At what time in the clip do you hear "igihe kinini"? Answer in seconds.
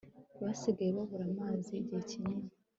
1.81-2.49